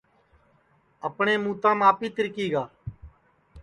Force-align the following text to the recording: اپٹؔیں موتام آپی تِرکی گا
اپٹؔیں 1.07 1.39
موتام 1.43 1.77
آپی 1.89 2.07
تِرکی 2.15 2.47
گا 2.53 2.63